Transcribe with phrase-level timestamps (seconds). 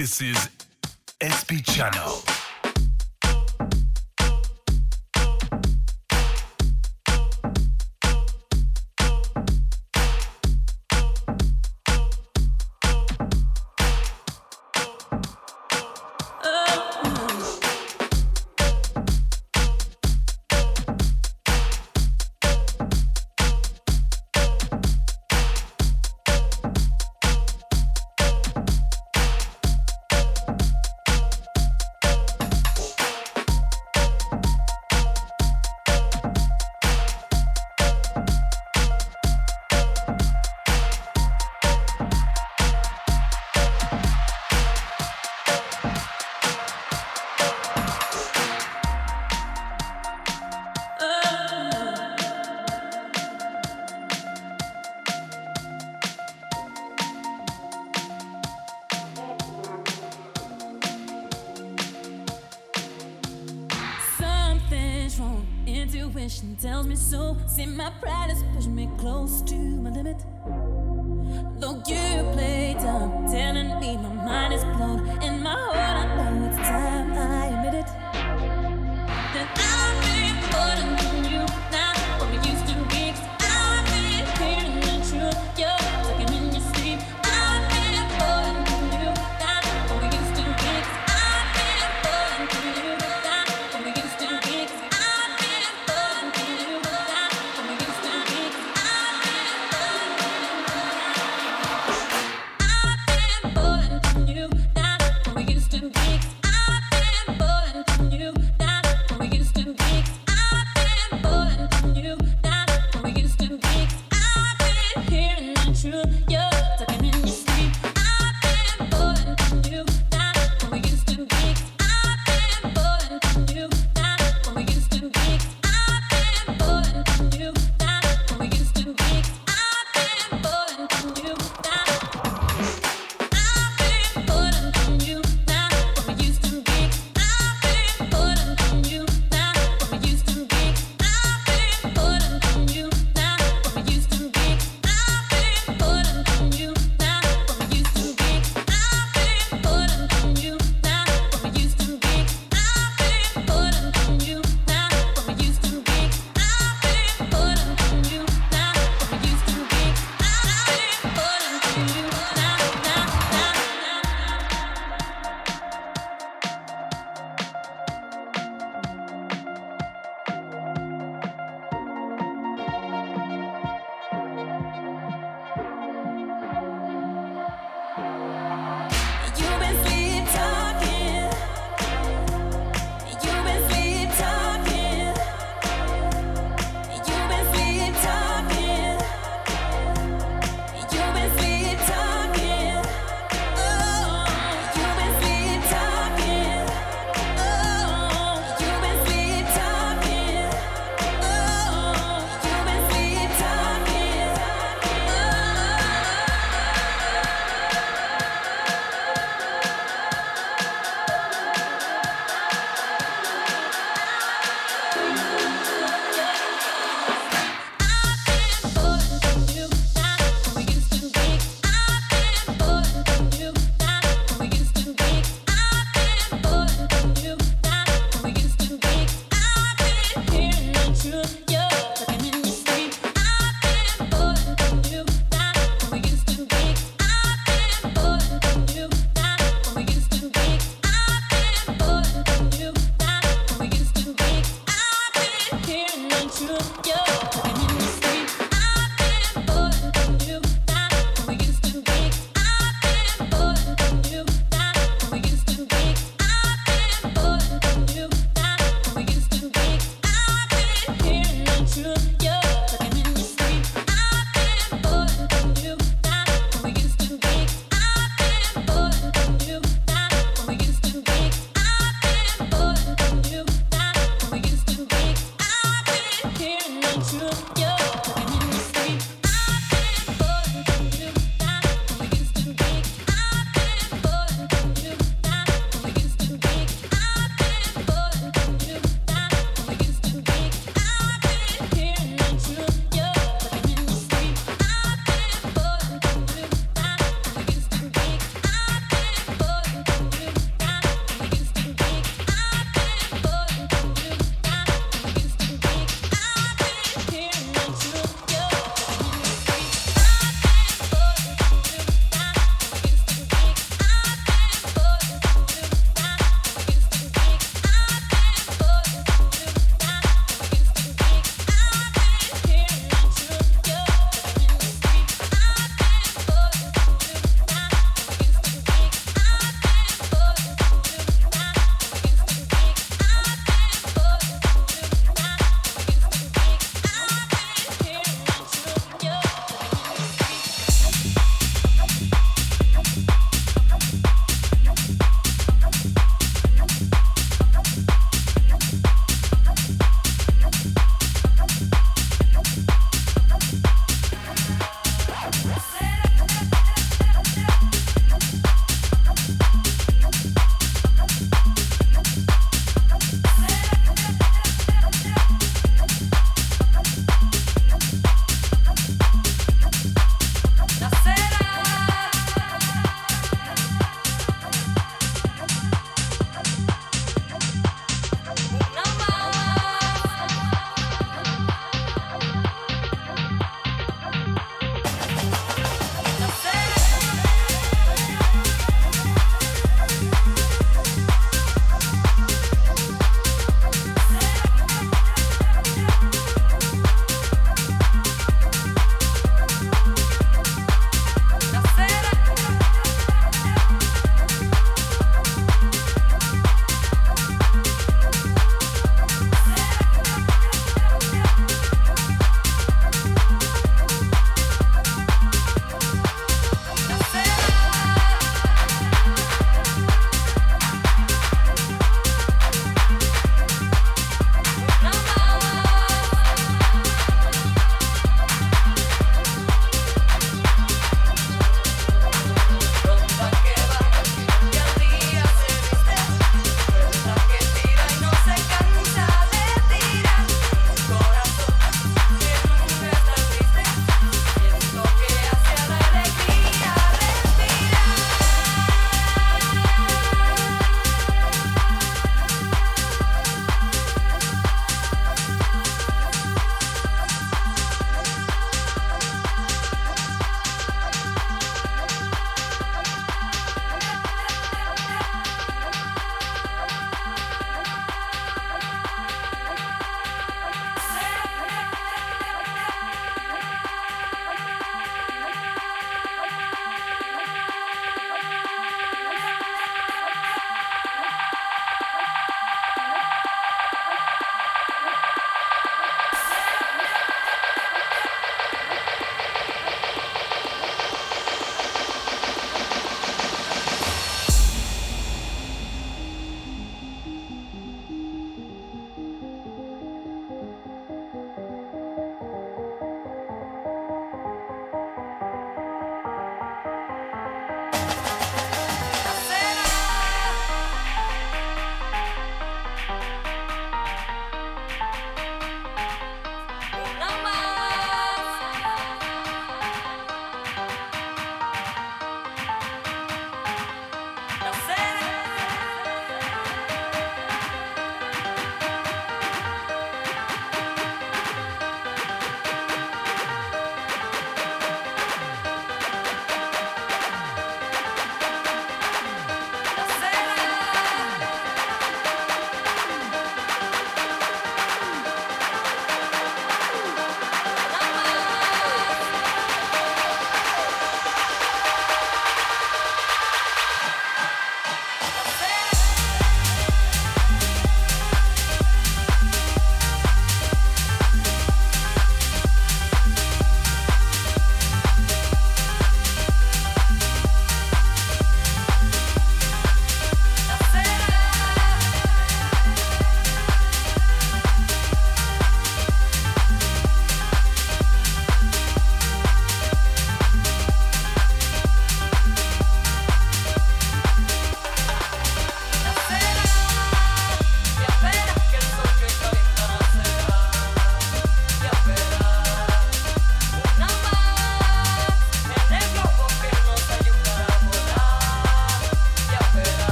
[0.00, 0.48] This is
[1.20, 2.39] SP Channel.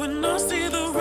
[0.00, 0.99] When I see the